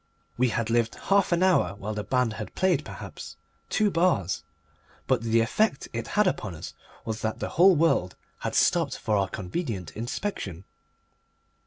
We 0.35 0.49
had 0.49 0.71
lived 0.71 0.95
half 0.95 1.31
an 1.31 1.43
hour 1.43 1.75
while 1.75 1.93
the 1.93 2.03
band 2.03 2.33
had 2.33 2.55
played, 2.55 2.83
perhaps, 2.83 3.37
two 3.69 3.91
bars. 3.91 4.43
But 5.05 5.21
the 5.21 5.41
effect 5.41 5.89
it 5.93 6.07
had 6.17 6.25
upon 6.25 6.55
us 6.55 6.73
was 7.05 7.21
that 7.21 7.37
the 7.37 7.49
whole 7.49 7.75
world 7.75 8.15
had 8.39 8.55
stopped 8.55 8.97
for 8.97 9.15
our 9.15 9.27
convenient 9.29 9.91
inspection. 9.91 10.63